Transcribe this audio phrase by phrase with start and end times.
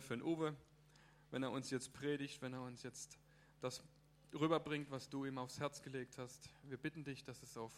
[0.00, 0.56] für den Uwe,
[1.30, 3.18] wenn er uns jetzt predigt, wenn er uns jetzt
[3.60, 3.82] das
[4.34, 6.48] rüberbringt, was du ihm aufs Herz gelegt hast.
[6.62, 7.72] Wir bitten dich, dass es auf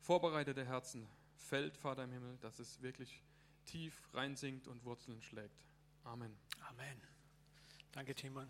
[0.00, 3.22] vorbereitete Herzen fällt, Vater im Himmel, dass es wirklich
[3.66, 5.64] tief reinsinkt und Wurzeln schlägt.
[6.04, 6.36] Amen.
[6.68, 7.00] Amen.
[7.92, 8.48] Danke, Timon.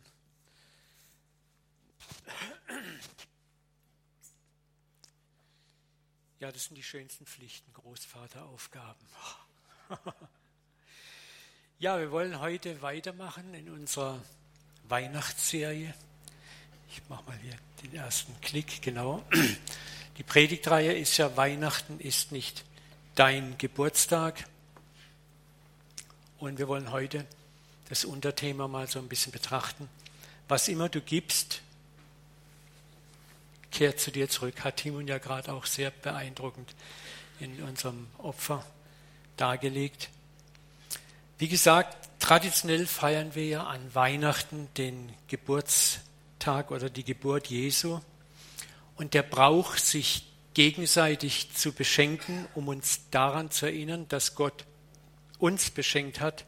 [6.38, 9.06] Ja, das sind die schönsten Pflichten, Großvateraufgaben.
[11.82, 14.22] Ja, wir wollen heute weitermachen in unserer
[14.88, 15.92] Weihnachtsserie.
[16.88, 19.24] Ich mache mal hier den ersten Klick, genau.
[20.16, 22.64] Die Predigtreihe ist ja Weihnachten ist nicht
[23.16, 24.44] dein Geburtstag.
[26.38, 27.26] Und wir wollen heute
[27.88, 29.88] das Unterthema mal so ein bisschen betrachten.
[30.46, 31.62] Was immer du gibst,
[33.72, 34.62] kehrt zu dir zurück.
[34.62, 36.76] Hat Timon ja gerade auch sehr beeindruckend
[37.40, 38.64] in unserem Opfer
[39.36, 40.10] dargelegt.
[41.42, 47.98] Wie gesagt, traditionell feiern wir ja an Weihnachten den Geburtstag oder die Geburt Jesu.
[48.94, 54.66] Und der Brauch, sich gegenseitig zu beschenken, um uns daran zu erinnern, dass Gott
[55.40, 56.44] uns beschenkt hat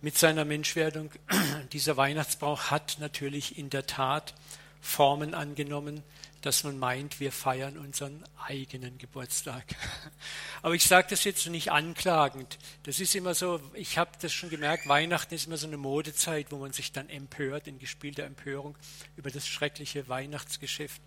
[0.00, 1.10] mit seiner Menschwerdung.
[1.74, 4.32] Dieser Weihnachtsbrauch hat natürlich in der Tat
[4.80, 6.02] Formen angenommen,
[6.46, 9.64] dass man meint, wir feiern unseren eigenen Geburtstag.
[10.62, 12.58] Aber ich sage das jetzt nicht anklagend.
[12.84, 16.52] Das ist immer so, ich habe das schon gemerkt, Weihnachten ist immer so eine Modezeit,
[16.52, 18.76] wo man sich dann empört, in gespielter Empörung
[19.16, 21.02] über das schreckliche Weihnachtsgeschäft.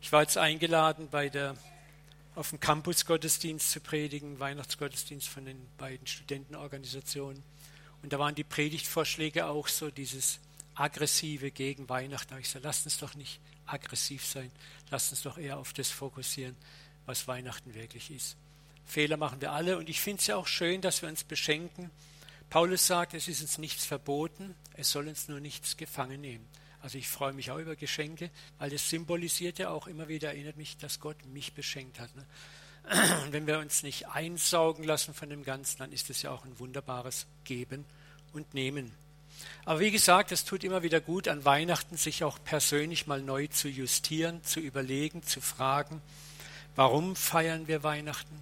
[0.00, 1.56] Ich war jetzt eingeladen, bei der,
[2.36, 7.42] auf dem Campus Gottesdienst zu predigen, Weihnachtsgottesdienst von den beiden Studentenorganisationen.
[8.02, 10.38] Und da waren die Predigtvorschläge auch so dieses
[10.76, 12.28] aggressive gegen Weihnachten.
[12.28, 14.50] Da habe ich gesagt, lasst uns doch nicht aggressiv sein.
[14.90, 16.56] Lasst uns doch eher auf das fokussieren,
[17.06, 18.36] was Weihnachten wirklich ist.
[18.84, 21.90] Fehler machen wir alle und ich finde es ja auch schön, dass wir uns beschenken.
[22.48, 26.46] Paulus sagt, es ist uns nichts verboten, es soll uns nur nichts gefangen nehmen.
[26.80, 30.56] Also ich freue mich auch über Geschenke, weil das symbolisiert ja auch immer wieder, erinnert
[30.56, 32.14] mich, dass Gott mich beschenkt hat.
[32.14, 32.24] Ne?
[33.24, 36.44] Und wenn wir uns nicht einsaugen lassen von dem Ganzen, dann ist es ja auch
[36.44, 37.84] ein wunderbares Geben
[38.32, 38.92] und Nehmen.
[39.64, 43.48] Aber wie gesagt, es tut immer wieder gut, an Weihnachten sich auch persönlich mal neu
[43.48, 46.00] zu justieren, zu überlegen, zu fragen,
[46.74, 48.34] warum feiern wir Weihnachten?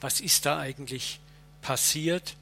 [0.00, 1.20] Was ist da eigentlich
[1.62, 2.36] passiert?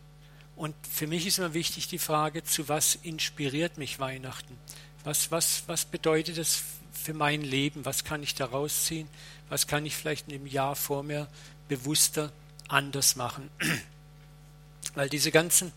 [0.57, 4.59] Und für mich ist immer wichtig die Frage, zu was inspiriert mich Weihnachten?
[5.05, 6.63] Was, was, was bedeutet es
[6.93, 7.85] für mein Leben?
[7.85, 9.09] Was kann ich daraus ziehen?
[9.49, 11.29] Was kann ich vielleicht in dem Jahr vor mir
[11.69, 12.33] bewusster
[12.69, 13.51] anders machen?
[14.95, 15.73] Weil diese ganzen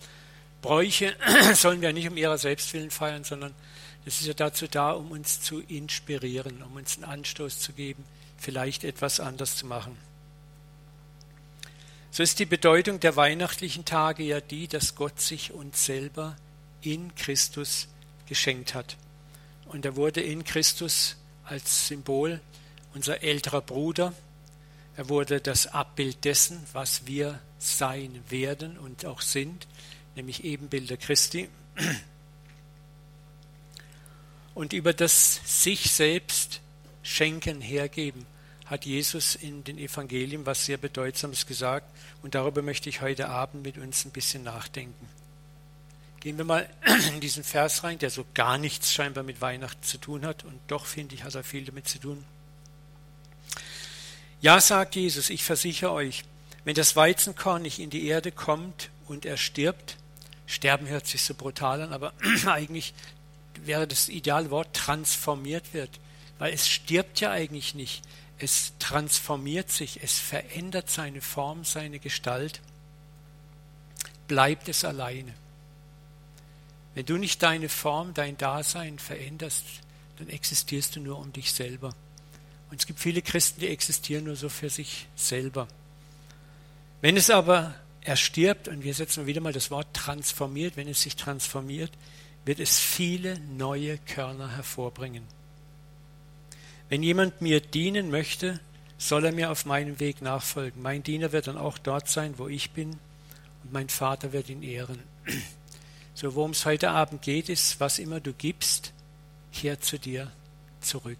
[0.65, 1.15] Bräuche
[1.53, 3.53] sollen wir nicht um ihrer selbst willen feiern, sondern
[4.03, 8.03] es ist ja dazu da, um uns zu inspirieren, um uns einen Anstoß zu geben,
[8.35, 9.95] vielleicht etwas anders zu machen.
[12.09, 16.35] So ist die Bedeutung der weihnachtlichen Tage ja die, dass Gott sich uns selber
[16.81, 17.87] in Christus
[18.25, 18.97] geschenkt hat.
[19.67, 22.39] Und er wurde in Christus als Symbol
[22.95, 24.13] unser älterer Bruder.
[24.97, 29.67] Er wurde das Abbild dessen, was wir sein werden und auch sind
[30.15, 31.49] nämlich Ebenbilder Christi.
[34.53, 36.61] Und über das sich selbst
[37.03, 38.25] schenken, hergeben,
[38.65, 41.87] hat Jesus in den Evangelien was sehr Bedeutsames gesagt.
[42.23, 45.07] Und darüber möchte ich heute Abend mit uns ein bisschen nachdenken.
[46.19, 46.67] Gehen wir mal
[47.13, 50.43] in diesen Vers rein, der so gar nichts scheinbar mit Weihnachten zu tun hat.
[50.43, 52.23] Und doch finde ich, hat er viel damit zu tun.
[54.41, 56.23] Ja, sagt Jesus, ich versichere euch,
[56.63, 59.97] wenn das Weizenkorn nicht in die Erde kommt und er stirbt,
[60.47, 62.13] Sterben hört sich so brutal an, aber
[62.45, 62.93] eigentlich
[63.63, 65.89] wäre das ideale Wort transformiert wird,
[66.39, 68.03] weil es stirbt ja eigentlich nicht.
[68.37, 72.61] Es transformiert sich, es verändert seine Form, seine Gestalt.
[74.27, 75.33] Bleibt es alleine.
[76.95, 79.63] Wenn du nicht deine Form, dein Dasein veränderst,
[80.17, 81.93] dann existierst du nur um dich selber.
[82.69, 85.67] Und es gibt viele Christen, die existieren nur so für sich selber.
[87.01, 90.77] Wenn es aber er stirbt und wir setzen wieder mal das Wort transformiert.
[90.77, 91.91] Wenn es sich transformiert,
[92.45, 95.23] wird es viele neue Körner hervorbringen.
[96.87, 98.59] Wenn jemand mir dienen möchte,
[98.99, 100.83] soll er mir auf meinem Weg nachfolgen.
[100.83, 102.91] Mein Diener wird dann auch dort sein, wo ich bin,
[103.63, 105.03] und mein Vater wird ihn ehren.
[106.17, 108.93] So, worum es heute Abend geht, ist, was immer du gibst,
[109.51, 110.31] kehr zu dir
[110.79, 111.17] zurück.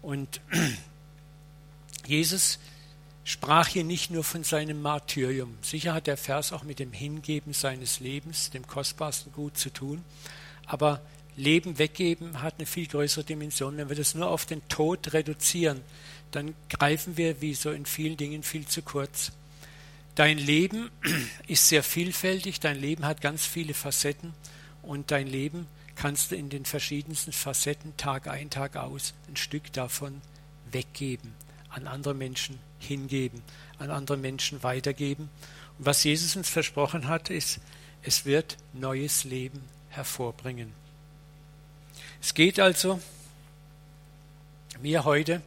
[0.00, 0.40] Und
[2.06, 2.58] Jesus
[3.24, 5.56] sprach hier nicht nur von seinem Martyrium.
[5.62, 10.04] Sicher hat der Vers auch mit dem Hingeben seines Lebens, dem kostbarsten Gut zu tun.
[10.66, 11.00] Aber
[11.36, 13.76] Leben weggeben hat eine viel größere Dimension.
[13.76, 15.80] Wenn wir das nur auf den Tod reduzieren,
[16.30, 19.32] dann greifen wir, wie so in vielen Dingen, viel zu kurz.
[20.14, 20.90] Dein Leben
[21.46, 24.34] ist sehr vielfältig, dein Leben hat ganz viele Facetten
[24.82, 29.72] und dein Leben kannst du in den verschiedensten Facetten Tag ein, Tag aus ein Stück
[29.72, 30.20] davon
[30.70, 31.34] weggeben,
[31.72, 33.42] an andere Menschen hingeben,
[33.78, 35.28] an andere Menschen weitergeben.
[35.78, 37.60] Und was Jesus uns versprochen hat, ist,
[38.02, 40.72] es wird neues Leben hervorbringen.
[42.20, 43.00] Es geht also
[44.80, 45.42] mir heute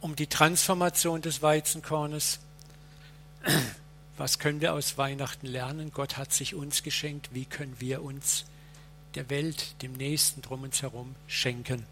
[0.00, 2.40] um die Transformation des Weizenkornes
[4.16, 5.92] was können wir aus Weihnachten lernen?
[5.92, 7.30] Gott hat sich uns geschenkt.
[7.32, 8.46] Wie können wir uns
[9.14, 11.86] der Welt, dem Nächsten drum uns herum schenken?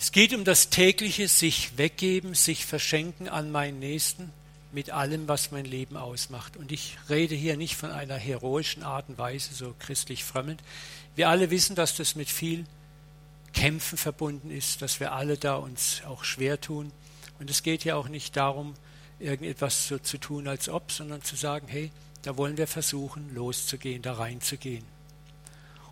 [0.00, 4.30] Es geht um das tägliche sich weggeben, sich verschenken an meinen Nächsten
[4.70, 6.56] mit allem, was mein Leben ausmacht.
[6.56, 10.62] Und ich rede hier nicht von einer heroischen Art und Weise, so christlich frömmelnd.
[11.16, 12.64] Wir alle wissen, dass das mit viel
[13.52, 16.92] Kämpfen verbunden ist, dass wir alle da uns auch schwer tun.
[17.40, 18.74] Und es geht ja auch nicht darum,
[19.18, 21.90] irgendetwas so zu tun, als ob, sondern zu sagen, hey,
[22.22, 24.84] da wollen wir versuchen, loszugehen, da reinzugehen.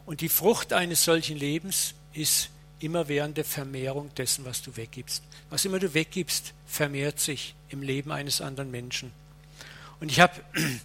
[0.04, 2.50] Und die Frucht eines solchen Lebens ist
[2.80, 5.22] immer während der Vermehrung dessen, was du weggibst.
[5.50, 9.12] Was immer du weggibst, vermehrt sich im Leben eines anderen Menschen.
[10.00, 10.80] Und ich habe einen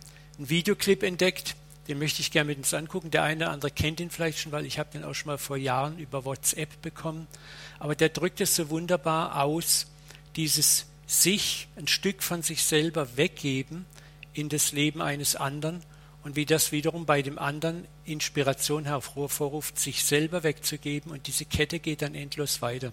[0.50, 1.56] Videoclip entdeckt,
[1.88, 3.12] den möchte ich gerne mit uns angucken.
[3.12, 5.38] Der eine oder andere kennt ihn vielleicht schon, weil ich habe den auch schon mal
[5.38, 7.28] vor Jahren über WhatsApp bekommen.
[7.80, 9.88] Aber der drückt es so wunderbar aus,
[10.36, 13.86] dieses sich ein Stück von sich selber weggeben
[14.34, 15.84] in das Leben eines anderen
[16.24, 21.80] und wie das wiederum bei dem anderen Inspiration hervorruft, sich selber wegzugeben und diese Kette
[21.80, 22.92] geht dann endlos weiter.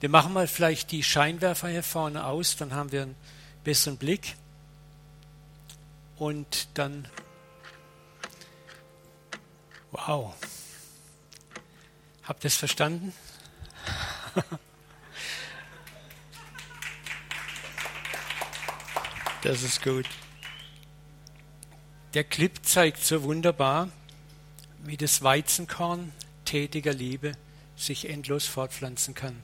[0.00, 3.16] Wir machen mal vielleicht die Scheinwerfer hier vorne aus, dann haben wir einen
[3.64, 4.36] besseren Blick
[6.16, 7.08] und dann
[9.90, 10.34] wow.
[12.24, 13.12] Habt ihr es verstanden?
[19.42, 20.06] Das ist gut.
[22.16, 23.90] Der Clip zeigt so wunderbar,
[24.82, 26.12] wie das Weizenkorn
[26.46, 27.32] tätiger Liebe
[27.76, 29.36] sich endlos fortpflanzen kann.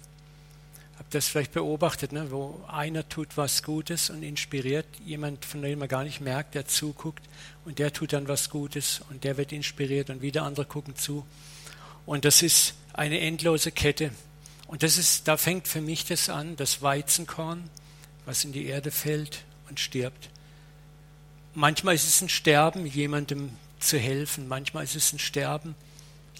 [0.99, 2.31] Habt das vielleicht beobachtet, ne?
[2.31, 6.65] wo einer tut was Gutes und inspiriert jemand, von dem man gar nicht merkt, der
[6.65, 7.23] zuguckt
[7.67, 11.27] und der tut dann was Gutes und der wird inspiriert und wieder andere gucken zu.
[12.07, 14.13] Und das ist eine endlose Kette.
[14.67, 17.69] Und das ist, da fängt für mich das an, das Weizenkorn,
[18.25, 20.31] was in die Erde fällt und stirbt.
[21.55, 24.49] Manchmal ist es ein Sterben, jemandem zu helfen.
[24.49, 25.75] Manchmal ist es ein Sterben,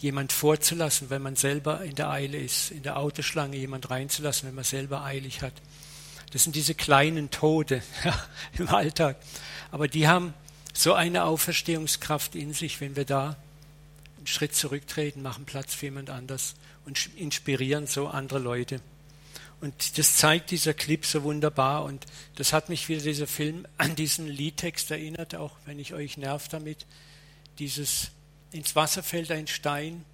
[0.01, 4.55] jemand vorzulassen, wenn man selber in der Eile ist, in der Autoschlange jemand reinzulassen, wenn
[4.55, 5.53] man selber eilig hat.
[6.33, 7.83] Das sind diese kleinen Tode
[8.59, 9.17] im Alltag.
[9.71, 10.33] Aber die haben
[10.73, 13.37] so eine Auferstehungskraft in sich, wenn wir da
[14.17, 16.55] einen Schritt zurücktreten, machen Platz für jemand anders
[16.87, 18.81] und inspirieren so andere Leute.
[19.63, 21.85] Und das zeigt dieser Clip so wunderbar.
[21.85, 22.05] Und
[22.35, 26.49] das hat mich wieder dieser Film an diesen Liedtext erinnert, auch wenn ich euch nerv
[26.49, 26.85] damit.
[27.61, 28.11] Dieses
[28.51, 30.05] ins Wasser fällt ein Stein,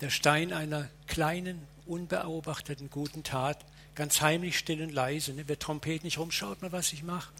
[0.00, 5.34] der Stein einer kleinen, unbeobachteten guten Tat, ganz heimlich, still und leise.
[5.34, 5.46] Ne?
[5.46, 7.32] Wir trompeten nicht rum, schaut mal, was ich mache.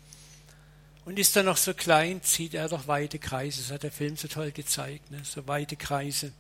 [1.05, 3.61] Und ist er noch so klein, zieht er doch weite Kreise.
[3.61, 5.21] Das hat der Film so toll gezeigt, ne?
[5.25, 6.31] so weite Kreise.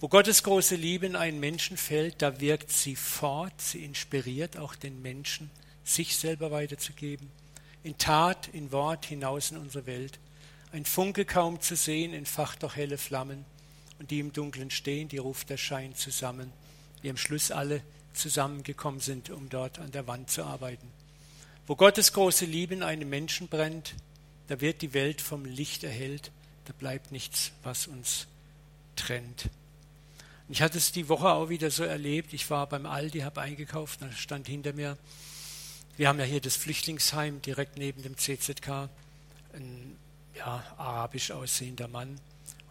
[0.00, 4.74] Wo Gottes große Liebe in einen Menschen fällt, da wirkt sie fort, sie inspiriert auch
[4.74, 5.50] den Menschen,
[5.84, 7.30] sich selber weiterzugeben.
[7.84, 10.18] In Tat, in Wort hinaus in unsere Welt.
[10.72, 13.44] Ein Funke kaum zu sehen, entfacht doch helle Flammen.
[13.98, 16.52] Und die im Dunkeln stehen, die ruft der Schein zusammen,
[17.02, 17.80] wie am Schluss alle
[18.12, 20.88] zusammengekommen sind, um dort an der Wand zu arbeiten.
[21.66, 23.94] Wo Gottes große Liebe in einem Menschen brennt,
[24.48, 26.30] da wird die Welt vom Licht erhellt,
[26.64, 28.26] da bleibt nichts, was uns
[28.96, 29.48] trennt.
[30.48, 32.34] Ich hatte es die Woche auch wieder so erlebt.
[32.34, 34.98] Ich war beim Aldi, habe eingekauft, da stand hinter mir,
[35.96, 38.90] wir haben ja hier das Flüchtlingsheim direkt neben dem CZK,
[39.54, 39.96] ein
[40.34, 42.20] ja, arabisch aussehender Mann,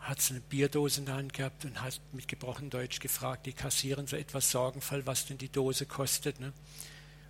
[0.02, 3.54] hat so eine Bierdose in der Hand gehabt und hat mit gebrochenem Deutsch gefragt, die
[3.54, 6.40] kassieren so etwas Sorgenfall, was denn die Dose kostet.
[6.42, 6.54] Ne?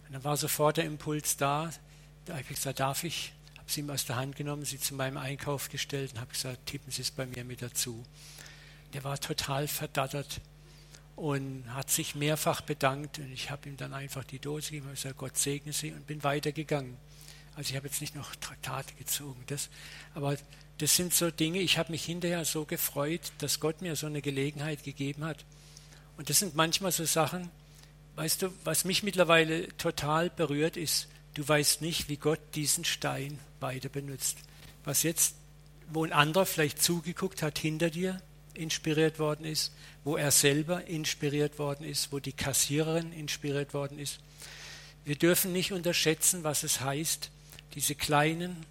[0.07, 1.71] Und dann war sofort der Impuls da,
[2.25, 3.31] da habe ich gesagt, darf ich?
[3.59, 6.65] Habe sie ihm aus der Hand genommen, sie zu meinem Einkauf gestellt und habe gesagt,
[6.65, 8.03] tippen Sie es bei mir mit dazu
[8.93, 10.41] der war total verdattert
[11.15, 13.19] und hat sich mehrfach bedankt.
[13.19, 16.07] Und ich habe ihm dann einfach die Dose gegeben und gesagt, Gott segne sie und
[16.07, 16.97] bin weitergegangen.
[17.55, 19.69] Also ich habe jetzt nicht noch Traktate gezogen, das,
[20.15, 20.35] aber
[20.79, 24.23] das sind so Dinge, ich habe mich hinterher so gefreut, dass Gott mir so eine
[24.23, 25.45] Gelegenheit gegeben hat.
[26.17, 27.51] Und das sind manchmal so Sachen,
[28.15, 33.39] weißt du, was mich mittlerweile total berührt ist, du weißt nicht, wie Gott diesen Stein
[33.59, 34.37] weiter benutzt.
[34.83, 35.35] Was jetzt,
[35.91, 38.19] wo ein anderer vielleicht zugeguckt hat hinter dir,
[38.53, 44.19] inspiriert worden ist, wo er selber inspiriert worden ist, wo die Kassiererin inspiriert worden ist.
[45.05, 47.29] Wir dürfen nicht unterschätzen, was es heißt,
[47.75, 48.65] diese kleinen,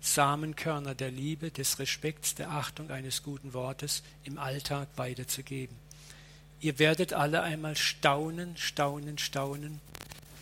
[0.00, 5.76] Samenkörner der Liebe, des Respekts, der Achtung eines guten Wortes im Alltag weiterzugeben.
[6.60, 9.80] Ihr werdet alle einmal staunen, staunen, staunen,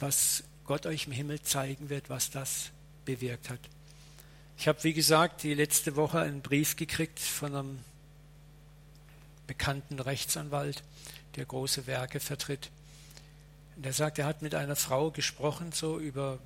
[0.00, 2.70] was Gott euch im Himmel zeigen wird, was das
[3.04, 3.60] bewirkt hat.
[4.58, 7.78] Ich habe, wie gesagt, die letzte Woche einen Brief gekriegt von einem
[9.46, 10.82] bekannten Rechtsanwalt,
[11.36, 12.70] der große Werke vertritt.
[13.76, 16.38] Und er sagt, er hat mit einer Frau gesprochen, so über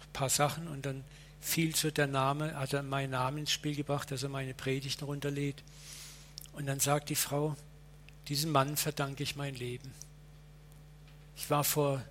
[0.00, 1.04] ein paar Sachen, und dann
[1.40, 5.04] fiel so der Name, hat er meinen Namen ins Spiel gebracht, dass er meine Predigten
[5.04, 5.62] runterlädt.
[6.52, 7.56] Und dann sagt die Frau,
[8.28, 9.92] diesem Mann verdanke ich mein Leben.
[11.36, 12.02] Ich war vor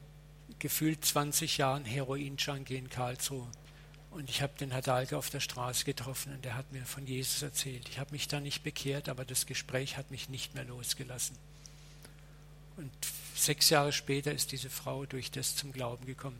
[0.60, 3.48] gefühlt 20 Jahren Heroin-Junkie in Karlsruhe.
[4.14, 7.08] Und ich habe den Herr Dahlke auf der Straße getroffen und er hat mir von
[7.08, 7.90] Jesus erzählt.
[7.90, 11.36] Ich habe mich da nicht bekehrt, aber das Gespräch hat mich nicht mehr losgelassen.
[12.78, 12.92] Und
[13.36, 16.40] sechs Jahre später ist diese Frau durch das zum Glauben gekommen.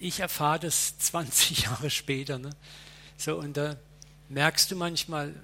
[0.00, 2.38] Ich erfahre das 20 Jahre später.
[2.38, 2.50] Ne?
[3.16, 3.76] So, und da
[4.28, 5.34] merkst du manchmal,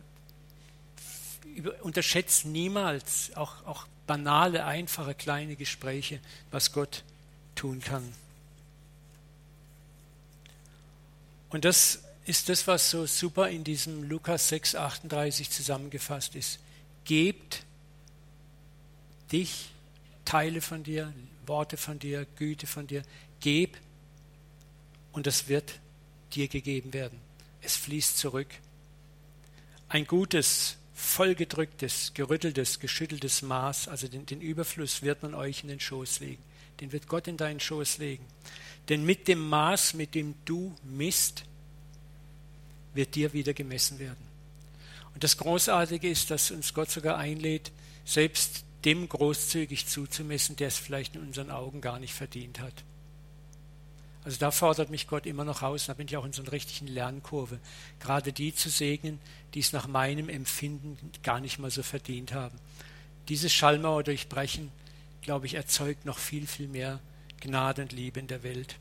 [1.83, 6.19] unterschätzt niemals auch, auch banale, einfache, kleine Gespräche,
[6.51, 7.05] was Gott
[7.55, 8.13] tun kann.
[11.55, 16.59] Und das ist das, was so super in diesem Lukas 6, 38 zusammengefasst ist.
[17.05, 17.63] Gebt
[19.31, 19.71] dich,
[20.25, 21.15] Teile von dir,
[21.47, 23.05] Worte von dir, Güte von dir,
[23.39, 23.79] geb
[25.13, 25.79] und es wird
[26.33, 27.21] dir gegeben werden.
[27.63, 28.49] Es fließt zurück.
[29.89, 35.79] Ein gutes, vollgedrücktes, gerütteltes, geschütteltes Maß, also den, den Überfluss wird man euch in den
[35.79, 36.43] Schoß legen.
[36.81, 38.25] Den wird Gott in deinen Schoß legen.
[38.89, 41.45] Denn mit dem Maß, mit dem du misst,
[42.93, 44.35] wird dir wieder gemessen werden.
[45.15, 47.73] Und das Großartige ist, dass uns Gott sogar einlädt,
[48.05, 52.85] selbst dem großzügig zuzumessen, der es vielleicht in unseren Augen gar nicht verdient hat.
[54.25, 56.53] Also da fordert mich Gott immer noch aus, da bin ich auch in so einer
[56.53, 57.59] richtigen Lernkurve,
[58.01, 59.21] gerade die zu segnen,
[59.53, 62.59] die es nach meinem Empfinden gar nicht mal so verdient haben.
[63.29, 64.73] Diese Schallmauer durchbrechen,
[65.25, 67.01] glaube ich, erzeugt noch viel, viel mehr
[67.41, 68.77] Gnade und Liebe in der Welt.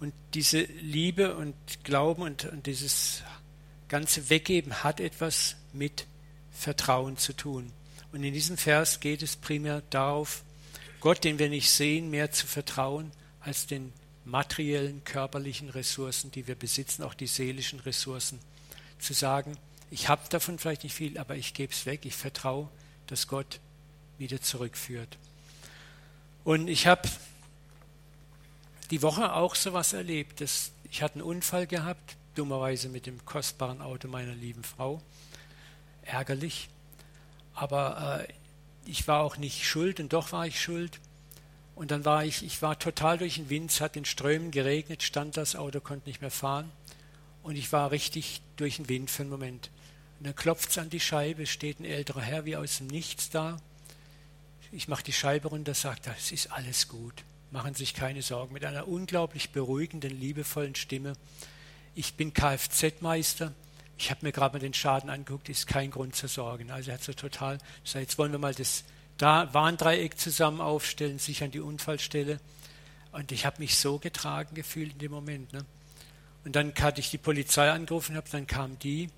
[0.00, 3.22] Und diese Liebe und Glauben und, und dieses
[3.88, 6.06] ganze Weggeben hat etwas mit
[6.50, 7.72] Vertrauen zu tun.
[8.12, 10.42] Und in diesem Vers geht es primär darauf,
[11.00, 13.92] Gott, den wir nicht sehen, mehr zu vertrauen als den
[14.24, 18.38] materiellen, körperlichen Ressourcen, die wir besitzen, auch die seelischen Ressourcen.
[18.98, 19.56] Zu sagen,
[19.90, 22.68] ich habe davon vielleicht nicht viel, aber ich gebe es weg, ich vertraue,
[23.06, 23.60] dass Gott
[24.20, 25.18] wieder zurückführt.
[26.44, 27.08] Und ich habe
[28.90, 30.40] die Woche auch sowas erlebt.
[30.40, 35.02] Das, ich hatte einen Unfall gehabt, dummerweise mit dem kostbaren Auto meiner lieben Frau.
[36.02, 36.68] Ärgerlich.
[37.54, 38.32] Aber äh,
[38.86, 41.00] ich war auch nicht schuld und doch war ich schuld.
[41.74, 45.02] Und dann war ich, ich war total durch den Wind, es hat in Strömen geregnet,
[45.02, 46.70] stand das Auto, konnte nicht mehr fahren.
[47.42, 49.70] Und ich war richtig durch den Wind für einen Moment.
[50.18, 53.30] Und dann klopft es an die Scheibe, steht ein älterer Herr wie aus dem Nichts
[53.30, 53.56] da.
[54.72, 58.22] Ich mache die Scheibe runter, sagt er, es ist alles gut machen Sie sich keine
[58.22, 61.14] Sorgen, mit einer unglaublich beruhigenden, liebevollen Stimme.
[61.94, 63.52] Ich bin Kfz-Meister.
[63.98, 66.72] Ich habe mir gerade mal den Schaden angeguckt, ist kein Grund zur Sorge.
[66.72, 68.84] Also er hat so total gesagt, jetzt wollen wir mal das
[69.18, 72.40] Warndreieck zusammen aufstellen, sich an die Unfallstelle.
[73.12, 75.52] Und ich habe mich so getragen gefühlt in dem Moment.
[75.52, 75.66] Ne?
[76.44, 79.10] Und dann hatte ich die Polizei angerufen, hab, dann kamen die,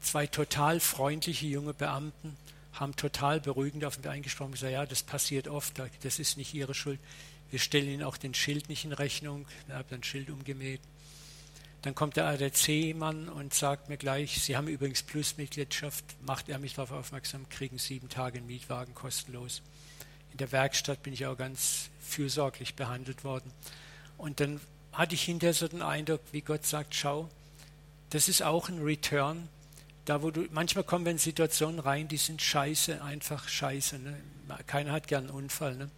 [0.00, 2.36] zwei total freundliche junge Beamten,
[2.72, 6.54] haben total beruhigend auf mich eingesprochen und gesagt, ja, das passiert oft, das ist nicht
[6.54, 7.00] ihre Schuld.
[7.50, 9.46] Wir stellen Ihnen auch den Schild nicht in Rechnung.
[9.68, 10.80] Ich habe ein Schild umgemäht.
[11.82, 16.74] Dann kommt der ADC-Mann und sagt mir gleich, Sie haben übrigens Plusmitgliedschaft, macht er mich
[16.74, 19.62] darauf aufmerksam, kriegen sieben Tage einen Mietwagen kostenlos.
[20.30, 23.52] In der Werkstatt bin ich auch ganz fürsorglich behandelt worden.
[24.16, 24.60] Und dann
[24.92, 27.28] hatte ich hinterher so den Eindruck, wie Gott sagt, schau,
[28.10, 29.48] das ist auch ein Return.
[30.04, 33.98] Da wo du, manchmal kommen wir in Situationen rein, die sind scheiße, einfach scheiße.
[33.98, 34.16] Ne?
[34.66, 35.76] Keiner hat gern einen Unfall.
[35.76, 35.90] Ne?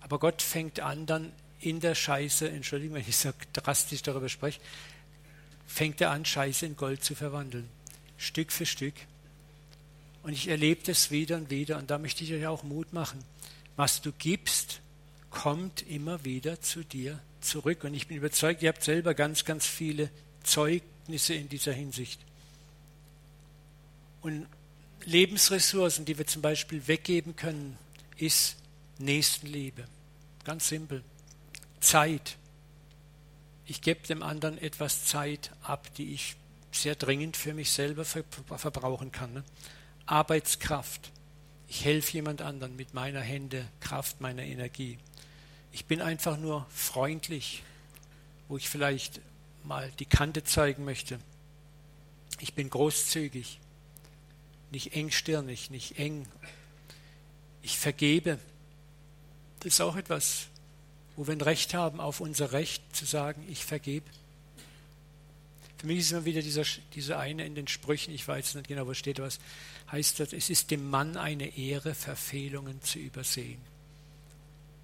[0.00, 4.60] Aber Gott fängt an, dann in der Scheiße, Entschuldigung, wenn ich so drastisch darüber spreche,
[5.66, 7.68] fängt er an, Scheiße in Gold zu verwandeln.
[8.16, 8.94] Stück für Stück.
[10.22, 11.78] Und ich erlebe das wieder und wieder.
[11.78, 13.24] Und da möchte ich euch auch Mut machen.
[13.76, 14.80] Was du gibst,
[15.30, 17.84] kommt immer wieder zu dir zurück.
[17.84, 20.10] Und ich bin überzeugt, ihr habt selber ganz, ganz viele
[20.42, 22.20] Zeugnisse in dieser Hinsicht.
[24.24, 24.46] Und
[25.04, 27.76] Lebensressourcen, die wir zum Beispiel weggeben können,
[28.16, 28.56] ist
[28.96, 29.84] Nächstenliebe.
[30.44, 31.04] Ganz simpel.
[31.80, 32.38] Zeit.
[33.66, 36.36] Ich gebe dem anderen etwas Zeit ab, die ich
[36.72, 39.34] sehr dringend für mich selber verbrauchen kann.
[39.34, 39.44] Ne?
[40.06, 41.12] Arbeitskraft.
[41.68, 44.96] Ich helfe jemand anderen mit meiner Hände, Kraft, meiner Energie.
[45.70, 47.62] Ich bin einfach nur freundlich,
[48.48, 49.20] wo ich vielleicht
[49.64, 51.18] mal die Kante zeigen möchte.
[52.40, 53.60] Ich bin großzügig,
[54.74, 56.26] nicht engstirnig, nicht eng.
[57.62, 58.38] Ich vergebe.
[59.60, 60.48] Das ist auch etwas,
[61.16, 64.04] wo wir ein Recht haben, auf unser Recht zu sagen, ich vergebe.
[65.78, 66.64] Für mich ist immer wieder dieser,
[66.94, 69.38] dieser eine in den Sprüchen, ich weiß nicht genau, wo steht was,
[69.92, 73.60] heißt das, es ist dem Mann eine Ehre, Verfehlungen zu übersehen.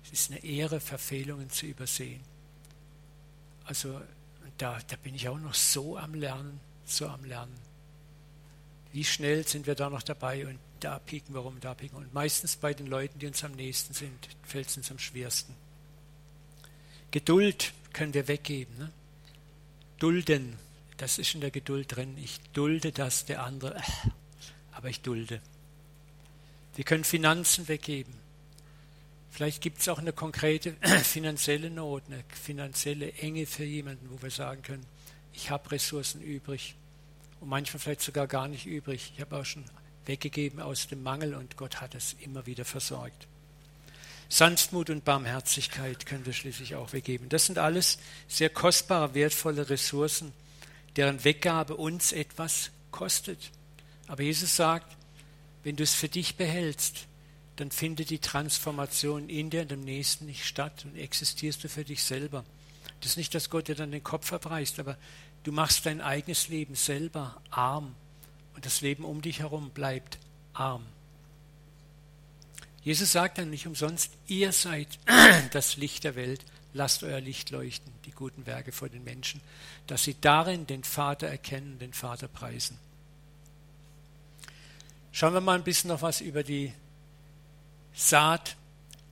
[0.05, 2.21] Es ist eine Ehre, Verfehlungen zu übersehen.
[3.65, 4.01] Also
[4.59, 7.70] da, da bin ich auch noch so am Lernen, so am Lernen.
[8.93, 12.07] Wie schnell sind wir da noch dabei und da pieken wir rum, da pieken wir.
[12.07, 15.55] Und meistens bei den Leuten, die uns am nächsten sind, fällt es uns am schwersten.
[17.11, 18.77] Geduld können wir weggeben.
[18.79, 18.93] Ne?
[19.99, 20.59] Dulden,
[20.97, 22.17] das ist in der Geduld drin.
[22.19, 23.83] Ich dulde das, der andere, äh,
[24.73, 25.41] aber ich dulde.
[26.75, 28.15] Wir können Finanzen weggeben.
[29.31, 30.73] Vielleicht gibt es auch eine konkrete
[31.05, 34.87] finanzielle Not, eine finanzielle Enge für jemanden, wo wir sagen können,
[35.33, 36.75] ich habe Ressourcen übrig
[37.41, 39.13] und manchmal vielleicht sogar gar nicht übrig.
[39.15, 39.65] Ich habe auch schon
[40.07, 43.27] weggegeben aus dem Mangel und Gott hat es immer wieder versorgt.
[44.29, 47.29] Sanftmut und Barmherzigkeit können wir schließlich auch weggeben.
[47.29, 50.33] Das sind alles sehr kostbare, wertvolle Ressourcen,
[50.97, 53.51] deren Weggabe uns etwas kostet.
[54.07, 54.97] Aber Jesus sagt,
[55.65, 57.07] wenn du es für dich behältst,
[57.57, 61.85] dann findet die Transformation in dir und dem Nächsten nicht statt und existierst du für
[61.85, 62.45] dich selber.
[63.01, 64.97] Das ist nicht, dass Gott dir dann den Kopf abreißt, aber
[65.45, 67.95] du machst dein eigenes Leben selber arm
[68.55, 70.19] und das Leben um dich herum bleibt
[70.53, 70.85] arm.
[72.83, 74.99] Jesus sagt dann nicht umsonst, ihr seid
[75.53, 79.41] das Licht der Welt, lasst euer Licht leuchten, die guten Werke vor den Menschen,
[79.87, 82.79] dass sie darin den Vater erkennen, den Vater preisen.
[85.13, 86.73] Schauen wir mal ein bisschen noch was über die
[87.93, 88.57] Saat.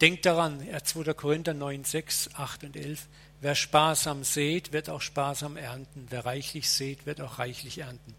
[0.00, 1.12] Denkt daran, 2.
[1.14, 3.06] Korinther 9, 6, 8 und 11.
[3.40, 6.06] Wer sparsam sät, wird auch sparsam ernten.
[6.10, 8.14] Wer reichlich sät, wird auch reichlich ernten.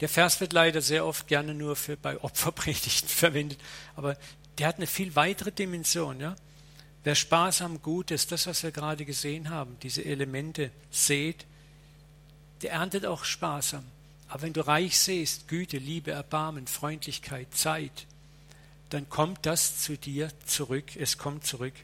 [0.00, 3.60] Der Vers wird leider sehr oft gerne nur für bei Opferpredigten verwendet,
[3.96, 4.16] aber
[4.58, 6.20] der hat eine viel weitere Dimension.
[6.20, 6.36] Ja?
[7.04, 11.46] Wer sparsam gut ist, das, was wir gerade gesehen haben, diese Elemente sät,
[12.62, 13.84] der erntet auch sparsam.
[14.28, 18.06] Aber wenn du reich säst, Güte, Liebe, Erbarmen, Freundlichkeit, Zeit,
[18.94, 20.96] dann kommt das zu dir zurück.
[20.96, 21.74] Es kommt zurück.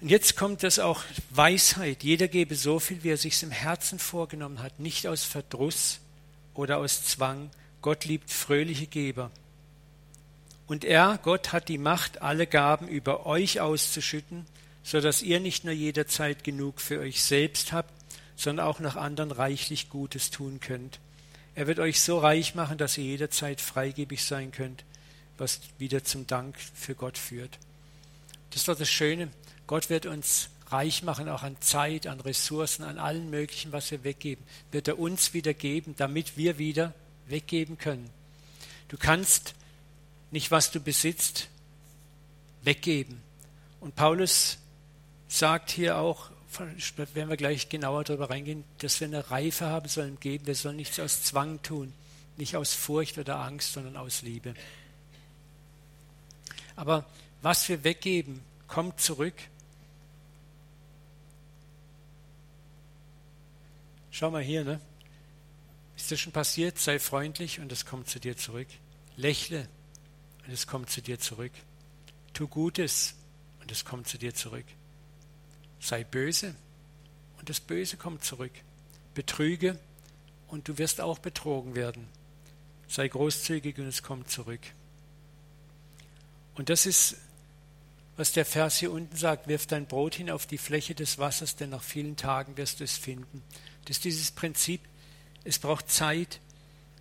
[0.00, 2.02] Und jetzt kommt das auch Weisheit.
[2.02, 6.00] Jeder gebe so viel, wie er sich im Herzen vorgenommen hat, nicht aus Verdruss
[6.52, 7.50] oder aus Zwang.
[7.80, 9.30] Gott liebt fröhliche Geber.
[10.66, 14.46] Und er, Gott, hat die Macht, alle Gaben über euch auszuschütten,
[14.82, 17.92] so dass ihr nicht nur jederzeit genug für euch selbst habt,
[18.34, 20.98] sondern auch nach anderen reichlich Gutes tun könnt.
[21.54, 24.84] Er wird euch so reich machen, dass ihr jederzeit freigebig sein könnt,
[25.38, 27.58] was wieder zum Dank für Gott führt.
[28.50, 29.28] Das ist doch das Schöne.
[29.66, 34.04] Gott wird uns reich machen, auch an Zeit, an Ressourcen, an allen möglichen, was wir
[34.04, 34.44] weggeben.
[34.72, 36.94] Wird er uns wieder geben, damit wir wieder
[37.26, 38.10] weggeben können.
[38.88, 39.54] Du kannst
[40.30, 41.48] nicht, was du besitzt,
[42.62, 43.20] weggeben.
[43.80, 44.58] Und Paulus
[45.28, 46.30] sagt hier auch,
[46.96, 50.46] werden wir gleich genauer darüber reingehen, dass wir eine Reife haben sollen geben.
[50.46, 51.92] Wir sollen nichts aus Zwang tun,
[52.36, 54.54] nicht aus Furcht oder Angst, sondern aus Liebe.
[56.76, 57.04] Aber
[57.42, 59.34] was wir weggeben, kommt zurück.
[64.10, 64.80] Schau mal hier, ne?
[65.96, 66.78] Ist das schon passiert?
[66.78, 68.68] Sei freundlich und es kommt zu dir zurück.
[69.16, 69.68] Lächle
[70.46, 71.52] und es kommt zu dir zurück.
[72.32, 73.14] Tu Gutes
[73.60, 74.66] und es kommt zu dir zurück.
[75.80, 76.54] Sei böse
[77.38, 78.52] und das Böse kommt zurück.
[79.14, 79.78] Betrüge
[80.48, 82.08] und du wirst auch betrogen werden.
[82.88, 84.60] Sei großzügig und es kommt zurück.
[86.54, 87.16] Und das ist,
[88.16, 91.56] was der Vers hier unten sagt, wirf dein Brot hin auf die Fläche des Wassers,
[91.56, 93.42] denn nach vielen Tagen wirst du es finden.
[93.84, 94.80] Das ist dieses Prinzip,
[95.42, 96.40] es braucht Zeit.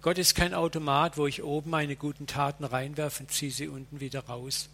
[0.02, 4.00] Gott ist kein Automat, wo ich oben meine guten Taten reinwerfe und ziehe sie unten
[4.00, 4.70] wieder raus.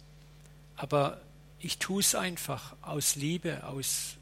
[0.76, 1.20] Aber
[1.60, 4.16] ich tue es einfach aus Liebe, aus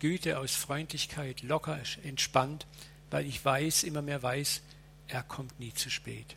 [0.00, 2.66] Güte, aus Freundlichkeit, locker, entspannt,
[3.10, 4.62] weil ich weiß, immer mehr weiß,
[5.08, 6.36] er kommt nie zu spät.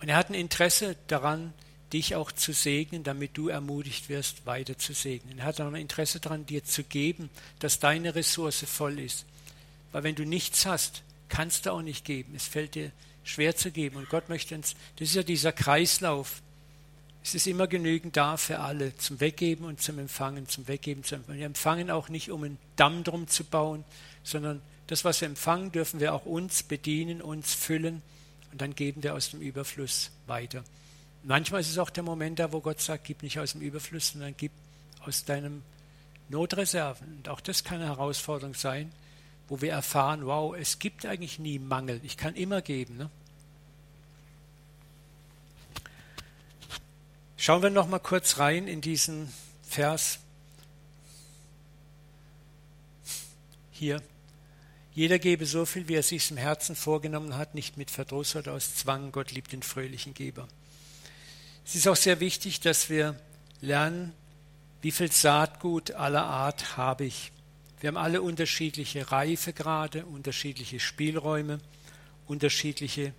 [0.00, 1.52] Und er hat ein Interesse daran,
[1.94, 5.38] dich auch zu segnen, damit du ermutigt wirst, weiter zu segnen.
[5.38, 7.30] Er hat auch ein Interesse daran, dir zu geben,
[7.60, 9.24] dass deine Ressource voll ist.
[9.92, 12.34] Weil wenn du nichts hast, kannst du auch nicht geben.
[12.34, 12.90] Es fällt dir
[13.22, 13.96] schwer zu geben.
[13.96, 16.42] Und Gott möchte uns, das ist ja dieser Kreislauf,
[17.22, 21.18] es ist immer genügend da für alle, zum Weggeben und zum Empfangen, zum Weggeben, zum
[21.20, 21.38] Empfangen.
[21.38, 23.84] Wir empfangen auch nicht, um einen Damm drum zu bauen,
[24.24, 28.02] sondern das, was wir empfangen, dürfen wir auch uns bedienen, uns füllen
[28.52, 30.64] und dann geben wir aus dem Überfluss weiter.
[31.26, 34.10] Manchmal ist es auch der Moment da, wo Gott sagt, gib nicht aus dem Überfluss,
[34.10, 34.52] sondern gib
[35.06, 35.62] aus deinem
[36.28, 37.16] Notreserven.
[37.16, 38.92] Und auch das kann eine Herausforderung sein,
[39.48, 42.98] wo wir erfahren, wow, es gibt eigentlich nie Mangel, ich kann immer geben.
[42.98, 43.10] Ne?
[47.38, 49.32] Schauen wir noch mal kurz rein in diesen
[49.62, 50.18] Vers
[53.70, 54.02] hier.
[54.94, 58.52] Jeder gebe so viel, wie er sich im Herzen vorgenommen hat, nicht mit Verdruss oder
[58.52, 59.10] aus Zwang.
[59.10, 60.46] Gott liebt den fröhlichen Geber.
[61.64, 63.18] Es ist auch sehr wichtig, dass wir
[63.60, 64.12] lernen,
[64.82, 67.32] wie viel Saatgut aller Art habe ich.
[67.80, 71.60] Wir haben alle unterschiedliche Reifegrade, unterschiedliche Spielräume,
[72.26, 73.14] unterschiedliche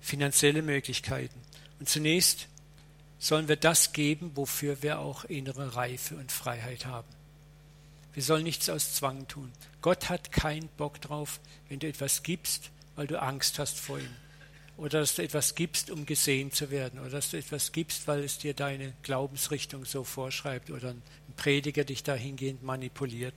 [0.00, 1.38] finanzielle Möglichkeiten.
[1.78, 2.48] Und zunächst
[3.18, 7.08] sollen wir das geben, wofür wir auch innere Reife und Freiheit haben.
[8.14, 9.52] Wir sollen nichts aus Zwang tun.
[9.82, 14.23] Gott hat keinen Bock drauf, wenn du etwas gibst, weil du Angst hast vor ihm.
[14.76, 16.98] Oder dass du etwas gibst, um gesehen zu werden.
[17.00, 20.70] Oder dass du etwas gibst, weil es dir deine Glaubensrichtung so vorschreibt.
[20.70, 21.02] Oder ein
[21.36, 23.34] Prediger dich dahingehend manipuliert.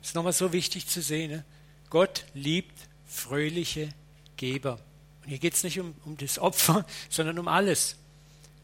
[0.00, 1.30] Es ist nochmal so wichtig zu sehen.
[1.30, 1.44] Ne?
[1.90, 3.90] Gott liebt fröhliche
[4.36, 4.78] Geber.
[5.22, 7.96] Und hier geht es nicht um, um das Opfer, sondern um alles.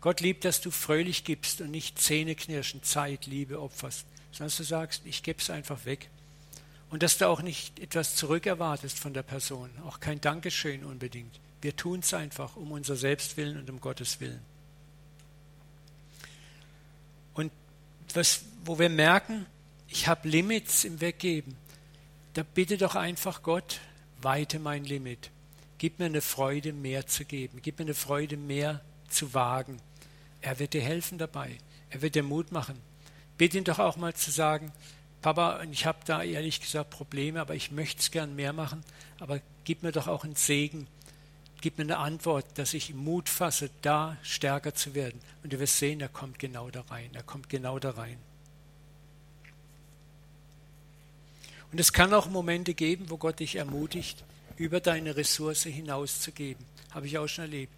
[0.00, 4.62] Gott liebt, dass du fröhlich gibst und nicht Zähneknirschen, Zeit, Liebe opferst, sondern dass du
[4.62, 6.08] sagst, ich gebe es einfach weg.
[6.90, 11.38] Und dass du auch nicht etwas zurückerwartest von der Person, auch kein Dankeschön unbedingt.
[11.60, 14.40] Wir tun es einfach um unser Selbstwillen und um Gottes Willen.
[17.34, 17.52] Und
[18.14, 19.46] was, wo wir merken,
[19.88, 21.56] ich habe Limits im Weggeben,
[22.34, 23.80] da bitte doch einfach Gott,
[24.20, 25.30] weite mein Limit.
[25.78, 27.60] Gib mir eine Freude, mehr zu geben.
[27.62, 29.80] Gib mir eine Freude, mehr zu wagen.
[30.40, 31.58] Er wird dir helfen dabei.
[31.90, 32.78] Er wird dir Mut machen.
[33.36, 34.72] Bitte ihn doch auch mal zu sagen,
[35.22, 38.84] Papa, ich habe da ehrlich gesagt Probleme, aber ich möchte es gern mehr machen,
[39.18, 40.86] aber gib mir doch auch einen Segen,
[41.60, 45.20] gib mir eine Antwort, dass ich Mut fasse, da stärker zu werden.
[45.42, 48.18] Und du wirst sehen, er kommt genau da rein, er kommt genau da rein.
[51.70, 54.24] Und es kann auch Momente geben, wo Gott dich ermutigt,
[54.56, 56.64] über deine Ressource hinauszugeben.
[56.90, 57.72] Habe ich auch schon erlebt.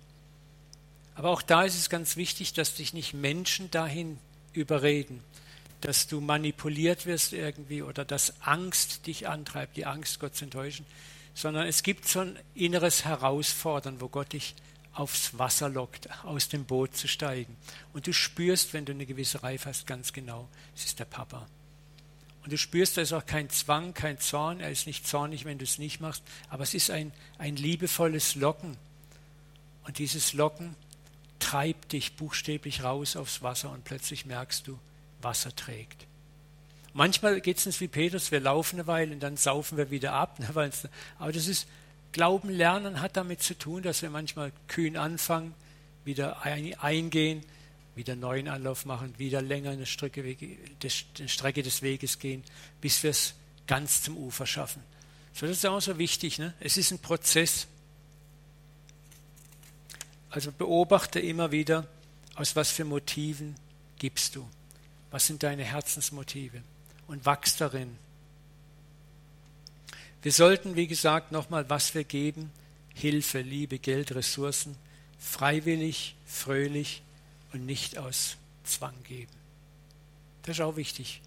[1.15, 4.19] Aber auch da ist es ganz wichtig, dass dich nicht Menschen dahin
[4.53, 5.23] überreden,
[5.81, 10.87] dass du manipuliert wirst irgendwie oder dass Angst dich antreibt, die Angst, Gott zu enttäuschen,
[11.35, 14.55] sondern es gibt so ein inneres Herausfordern, wo Gott dich
[14.93, 17.57] aufs Wasser lockt, aus dem Boot zu steigen.
[17.93, 21.47] Und du spürst, wenn du eine gewisse Reife hast, ganz genau, es ist der Papa.
[22.43, 25.59] Und du spürst, da ist auch kein Zwang, kein Zorn, er ist nicht zornig, wenn
[25.59, 28.77] du es nicht machst, aber es ist ein, ein liebevolles Locken.
[29.85, 30.75] Und dieses Locken
[31.39, 34.79] treibt dich buchstäblich raus aufs Wasser und plötzlich merkst du,
[35.21, 36.07] Wasser trägt.
[36.93, 40.13] Manchmal geht es uns wie Petrus, wir laufen eine Weile und dann saufen wir wieder
[40.13, 40.39] ab.
[40.41, 40.49] Ne,
[41.19, 41.67] aber das ist,
[42.13, 45.55] Glauben lernen hat damit zu tun, dass wir manchmal kühn anfangen,
[46.05, 47.45] wieder eingehen,
[47.95, 52.43] wieder neuen Anlauf machen, wieder länger eine Strecke, eine Strecke des Weges gehen,
[52.81, 53.35] bis wir es
[53.69, 54.83] ganz zum Ufer schaffen.
[55.35, 56.39] So, das ist auch so wichtig.
[56.39, 56.53] Ne?
[56.59, 57.69] Es ist ein Prozess.
[60.31, 61.87] Also beobachte immer wieder,
[62.35, 63.55] aus was für Motiven
[63.99, 64.49] gibst du.
[65.13, 66.63] Was sind deine Herzensmotive?
[67.11, 67.99] Und wachs darin.
[70.23, 72.53] Wir sollten, wie gesagt, nochmal, was wir geben,
[72.95, 74.77] Hilfe, Liebe, Geld, Ressourcen,
[75.19, 77.03] freiwillig, fröhlich
[77.53, 79.33] und nicht aus Zwang geben.
[80.43, 81.21] Das ist auch wichtig,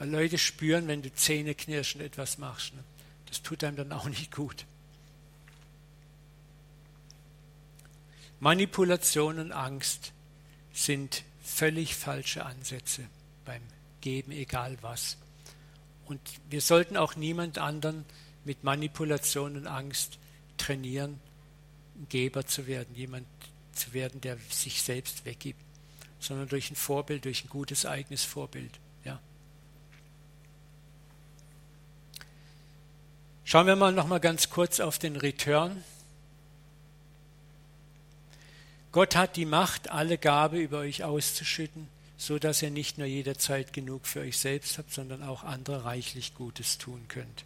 [0.00, 2.74] weil Leute spüren, wenn du Zähne knirschen etwas machst.
[2.74, 2.82] Ne?
[3.26, 4.66] Das tut einem dann auch nicht gut.
[8.40, 10.12] Manipulation und Angst
[10.72, 13.06] sind völlig falsche Ansätze
[13.44, 13.62] beim
[14.02, 15.16] Geben, egal was.
[16.04, 18.04] Und wir sollten auch niemand anderen
[18.44, 20.18] mit Manipulation und Angst
[20.58, 21.18] trainieren,
[21.96, 23.26] ein Geber zu werden, jemand
[23.72, 25.62] zu werden, der sich selbst weggibt,
[26.20, 28.78] sondern durch ein Vorbild, durch ein gutes eigenes Vorbild.
[29.04, 29.18] Ja.
[33.44, 35.82] Schauen wir mal noch mal ganz kurz auf den Return.
[38.92, 41.88] Gott hat die Macht, alle Gabe über euch auszuschütten,
[42.22, 46.34] so dass ihr nicht nur jederzeit genug für euch selbst habt, sondern auch andere reichlich
[46.36, 47.44] Gutes tun könnt.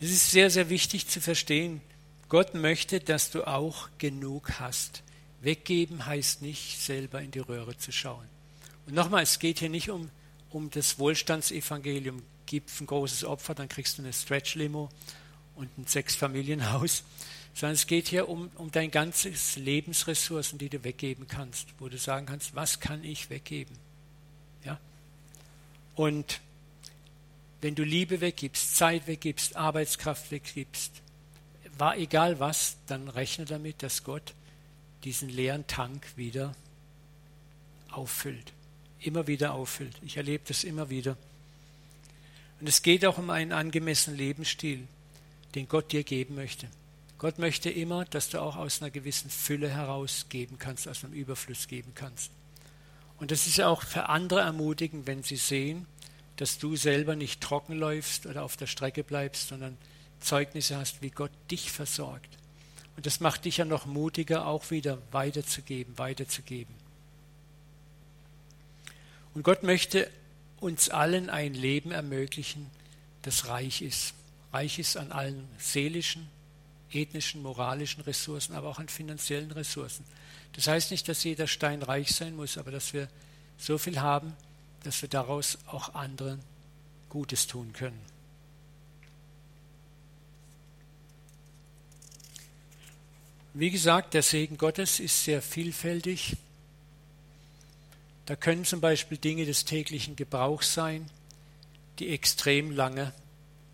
[0.00, 1.80] Es ist sehr, sehr wichtig zu verstehen,
[2.28, 5.02] Gott möchte, dass du auch genug hast.
[5.40, 8.26] Weggeben heißt nicht, selber in die Röhre zu schauen.
[8.86, 10.10] Und nochmal, es geht hier nicht um,
[10.50, 12.22] um das Wohlstandsevangelium.
[12.44, 14.90] Gib ein großes Opfer, dann kriegst du eine Stretch-Limo
[15.56, 17.02] und ein Sechsfamilienhaus
[17.54, 21.98] sondern es geht hier um, um dein ganzes Lebensressourcen, die du weggeben kannst, wo du
[21.98, 23.76] sagen kannst, was kann ich weggeben?
[24.64, 24.78] Ja?
[25.94, 26.40] Und
[27.60, 30.92] wenn du Liebe weggibst, Zeit weggibst, Arbeitskraft weggibst,
[31.76, 34.34] war egal was, dann rechne damit, dass Gott
[35.04, 36.54] diesen leeren Tank wieder
[37.90, 38.52] auffüllt.
[39.00, 39.96] Immer wieder auffüllt.
[40.02, 41.16] Ich erlebe das immer wieder.
[42.60, 44.86] Und es geht auch um einen angemessenen Lebensstil,
[45.54, 46.68] den Gott dir geben möchte.
[47.20, 51.12] Gott möchte immer, dass du auch aus einer gewissen Fülle heraus geben kannst, aus einem
[51.12, 52.30] Überfluss geben kannst.
[53.18, 55.84] Und das ist ja auch für andere ermutigend, wenn sie sehen,
[56.36, 59.76] dass du selber nicht trocken läufst oder auf der Strecke bleibst, sondern
[60.20, 62.38] Zeugnisse hast, wie Gott dich versorgt.
[62.96, 66.74] Und das macht dich ja noch mutiger, auch wieder weiterzugeben, weiterzugeben.
[69.34, 70.10] Und Gott möchte
[70.58, 72.70] uns allen ein Leben ermöglichen,
[73.20, 74.14] das reich ist.
[74.54, 76.26] Reich ist an allen seelischen,
[76.92, 80.04] ethnischen, moralischen Ressourcen, aber auch an finanziellen Ressourcen.
[80.54, 83.08] Das heißt nicht, dass jeder Stein reich sein muss, aber dass wir
[83.58, 84.34] so viel haben,
[84.82, 86.40] dass wir daraus auch anderen
[87.08, 88.00] Gutes tun können.
[93.52, 96.36] Wie gesagt, der Segen Gottes ist sehr vielfältig.
[98.26, 101.10] Da können zum Beispiel Dinge des täglichen Gebrauchs sein,
[101.98, 103.12] die extrem lange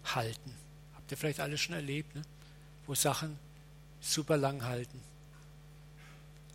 [0.04, 0.54] halten.
[0.94, 2.22] Habt ihr vielleicht alle schon erlebt, ne?
[2.86, 3.38] Wo Sachen
[4.00, 5.00] super lang halten.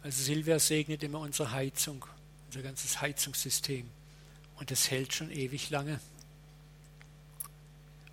[0.04, 2.06] Also Silvia segnet immer unsere Heizung,
[2.48, 3.90] unser ganzes Heizungssystem.
[4.56, 6.00] Und das hält schon ewig lange.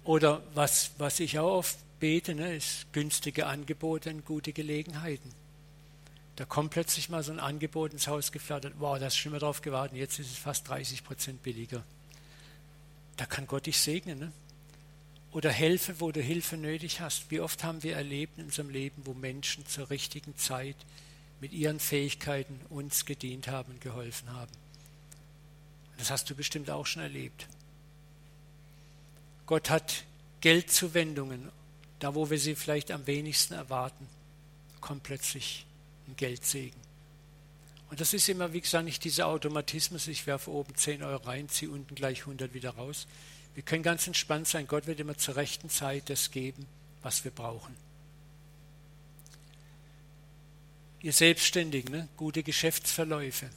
[0.05, 5.31] Oder was, was ich auch oft bete, ne, ist günstige Angebote und gute Gelegenheiten.
[6.37, 8.75] Da kommt plötzlich mal so ein Angebot ins Haus geflattert.
[8.79, 9.99] Wow, da hast du schon mal drauf gewartet.
[9.99, 11.83] Jetzt ist es fast 30 Prozent billiger.
[13.17, 14.19] Da kann Gott dich segnen.
[14.21, 14.33] Ne?
[15.39, 17.31] Oder helfe, wo du Hilfe nötig hast.
[17.31, 20.75] Wie oft haben wir erlebt in unserem Leben, wo Menschen zur richtigen Zeit
[21.41, 24.51] mit ihren Fähigkeiten uns gedient haben und geholfen haben.
[25.97, 27.47] Das hast du bestimmt auch schon erlebt.
[29.47, 30.03] Gott hat
[30.41, 31.51] Geldzuwendungen,
[32.01, 34.09] da wo wir sie vielleicht am wenigsten erwarten,
[34.81, 35.67] kommt plötzlich
[36.09, 36.81] ein Geldsegen.
[37.91, 41.49] Und das ist immer, wie gesagt, nicht dieser Automatismus, ich werfe oben 10 Euro rein,
[41.49, 43.07] ziehe unten gleich 100 wieder raus.
[43.59, 44.69] Wir können ganz entspannt sein.
[44.69, 46.65] Gott wird immer zur rechten Zeit das geben,
[47.03, 47.75] was wir brauchen.
[51.01, 52.09] Ihr Selbstständigen, ne?
[52.17, 53.51] gute Geschäftsverläufe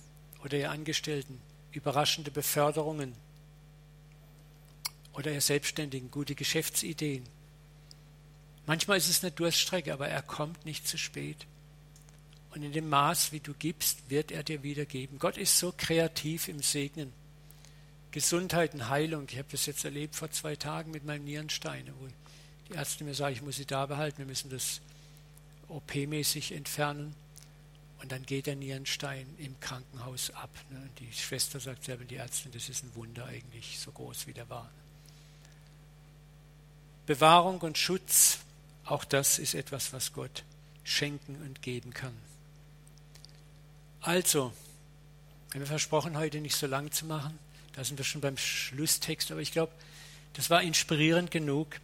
[0.44, 1.40] oder ihr Angestellten,
[1.72, 3.14] überraschende Beförderungen
[5.14, 7.24] oder ihr Selbstständigen, gute Geschäftsideen.
[8.66, 11.46] Manchmal ist es eine Durststrecke, aber er kommt nicht zu spät.
[12.56, 15.20] Und in dem Maß, wie du gibst, wird er dir wieder geben.
[15.20, 17.14] Gott ist so kreativ im Segnen.
[18.12, 19.28] Gesundheit und Heilung.
[19.30, 22.08] Ich habe das jetzt erlebt vor zwei Tagen mit meinem Nierenstein, wo
[22.69, 24.82] die Ärzte mir sagen, ich muss sie da behalten, wir müssen das
[25.69, 27.15] OP-mäßig entfernen.
[28.02, 30.50] Und dann geht der Nierenstein im Krankenhaus ab.
[30.71, 30.89] Ne?
[31.00, 34.50] Die Schwester sagt selber, die Ärztin, das ist ein Wunder eigentlich, so groß wie der
[34.50, 34.69] war.
[37.06, 38.39] Bewahrung und Schutz,
[38.86, 40.43] auch das ist etwas, was Gott
[40.84, 42.17] schenken und geben kann.
[44.02, 44.52] Also,
[45.52, 47.38] wir haben versprochen, heute nicht so lang zu machen.
[47.74, 49.72] Da sind wir schon beim Schlusstext, aber ich glaube,
[50.34, 51.80] das war inspirierend genug.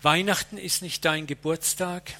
[0.00, 2.14] Weihnachten ist nicht dein Geburtstag,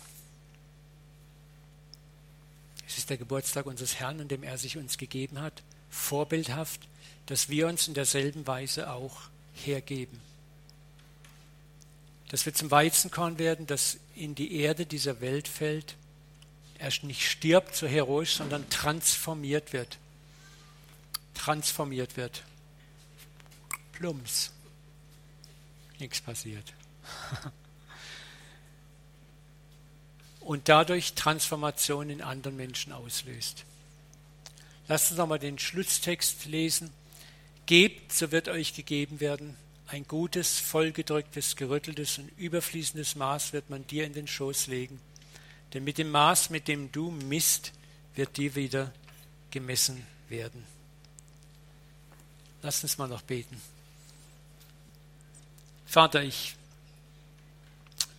[2.93, 6.81] es ist der Geburtstag unseres Herrn, an dem er sich uns gegeben hat, vorbildhaft,
[7.25, 9.23] dass wir uns in derselben Weise auch
[9.55, 10.21] hergeben.
[12.29, 15.97] Dass wir zum Weizenkorn werden, das in die Erde dieser Welt fällt,
[16.79, 19.99] erst nicht stirbt so heroisch, sondern transformiert wird.
[21.35, 22.43] Transformiert wird.
[23.93, 24.53] Plumps.
[25.99, 26.73] Nichts passiert.
[30.41, 33.65] und dadurch Transformation in anderen Menschen auslöst.
[34.89, 36.91] Lasst uns nochmal den Schlusstext lesen.
[37.67, 39.57] Gebt, so wird euch gegeben werden.
[39.87, 45.01] Ein gutes, vollgedrücktes, gerütteltes und überfließendes Maß wird man dir in den Schoß legen.
[45.73, 47.73] Denn mit dem Maß, mit dem du misst,
[48.15, 48.93] wird dir wieder
[49.51, 50.65] gemessen werden.
[52.63, 53.61] Lass uns mal noch beten.
[55.85, 56.55] Vater, ich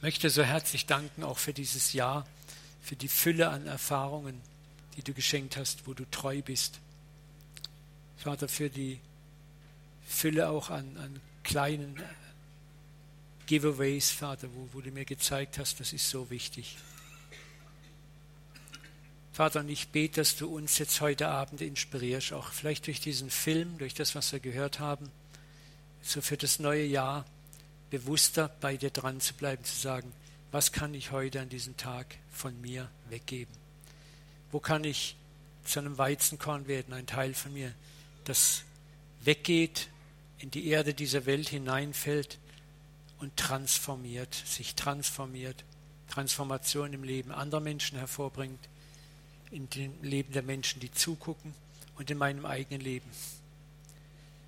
[0.01, 2.27] möchte so herzlich danken auch für dieses Jahr,
[2.81, 4.39] für die Fülle an Erfahrungen,
[4.97, 6.79] die du geschenkt hast, wo du treu bist.
[8.17, 8.99] Vater, für die
[10.05, 11.99] Fülle auch an, an kleinen
[13.47, 16.77] Giveaways, Vater, wo, wo du mir gezeigt hast, das ist so wichtig.
[19.33, 23.31] Vater, und ich bete, dass du uns jetzt heute Abend inspirierst, auch vielleicht durch diesen
[23.31, 25.09] Film, durch das, was wir gehört haben,
[26.03, 27.25] so für das neue Jahr
[27.89, 30.13] bewusster bei dir dran zu bleiben, zu sagen,
[30.51, 33.55] was kann ich heute an diesem Tag von mir weggeben?
[34.51, 35.15] Wo kann ich
[35.65, 37.73] zu einem Weizenkorn werden, ein Teil von mir,
[38.25, 38.61] das
[39.21, 39.87] weggeht,
[40.37, 42.37] in die Erde dieser Welt hineinfällt
[43.17, 45.63] und transformiert, sich transformiert,
[46.07, 48.69] Transformation im Leben anderer Menschen hervorbringt,
[49.53, 51.53] in dem Leben der Menschen, die zugucken
[51.95, 53.09] und in meinem eigenen Leben.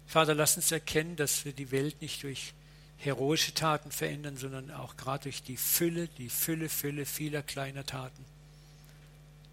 [0.08, 2.54] Vater, lass uns erkennen, dass wir die Welt nicht durch
[2.98, 8.26] heroische Taten verändern, sondern auch gerade durch die Fülle, die Fülle, Fülle vieler kleiner Taten.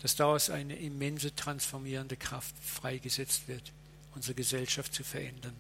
[0.00, 3.72] Dass daraus eine immense transformierende Kraft freigesetzt wird,
[4.14, 5.54] unsere Gesellschaft zu verändern.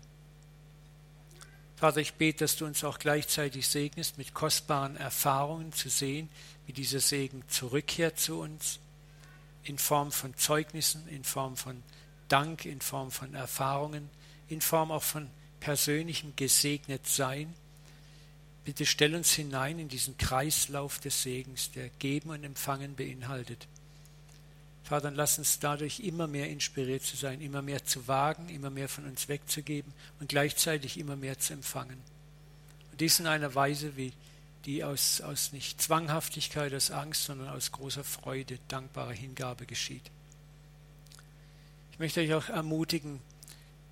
[1.76, 6.28] Vater, ich bete, dass du uns auch gleichzeitig segnest, mit kostbaren Erfahrungen zu sehen,
[6.66, 8.78] wie dieser Segen zurückkehrt zu uns,
[9.64, 11.82] in Form von Zeugnissen, in Form von
[12.28, 14.08] Dank, in Form von Erfahrungen,
[14.48, 15.28] in Form auch von
[15.60, 17.52] persönlichem Gesegnetsein.
[18.64, 23.66] Bitte stell uns hinein in diesen Kreislauf des Segens, der Geben und Empfangen beinhaltet.
[24.84, 28.88] Vater, lass uns dadurch immer mehr inspiriert zu sein, immer mehr zu wagen, immer mehr
[28.88, 31.98] von uns wegzugeben und gleichzeitig immer mehr zu empfangen.
[32.90, 34.12] Und dies in einer Weise, wie
[34.64, 40.10] die aus, aus nicht Zwanghaftigkeit, aus Angst, sondern aus großer Freude, dankbarer Hingabe geschieht.
[41.92, 43.20] Ich möchte euch auch ermutigen,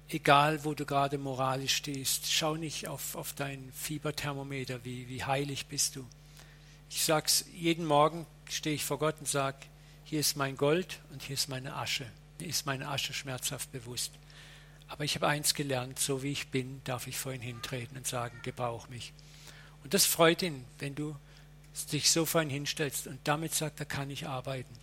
[0.09, 5.67] egal wo du gerade moralisch stehst, schau nicht auf, auf dein Fieberthermometer, wie, wie heilig
[5.67, 6.07] bist du.
[6.89, 9.59] Ich sag's jeden Morgen, stehe ich vor Gott und sage,
[10.05, 12.07] hier ist mein Gold und hier ist meine Asche.
[12.41, 14.13] Mir ist meine Asche schmerzhaft bewusst.
[14.89, 18.09] Aber ich habe eins gelernt, so wie ich bin, darf ich vor ihn hintreten und
[18.09, 19.13] sagen, gebrauch mich.
[19.83, 21.17] Und das freut ihn, wenn du
[21.93, 24.75] dich so ihn hinstellst und damit sagt, da kann ich arbeiten.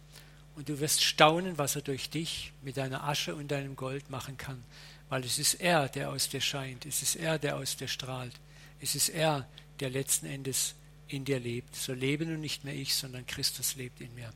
[0.55, 4.37] Und du wirst staunen, was er durch dich mit deiner Asche und deinem Gold machen
[4.37, 4.63] kann.
[5.09, 6.85] Weil es ist er, der aus dir scheint.
[6.85, 8.33] Es ist er, der aus dir strahlt.
[8.81, 9.47] Es ist er,
[9.79, 10.75] der letzten Endes
[11.07, 11.75] in dir lebt.
[11.75, 14.33] So lebe nun nicht mehr ich, sondern Christus lebt in mir.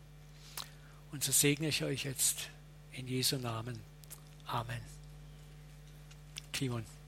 [1.12, 2.50] Und so segne ich euch jetzt
[2.94, 3.80] in Jesu Namen.
[4.46, 4.82] Amen.
[6.54, 7.01] Timon.